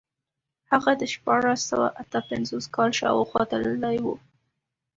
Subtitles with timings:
[0.71, 4.05] هغه د شپاړس سوه اته پنځوس کال شاوخوا تللی و.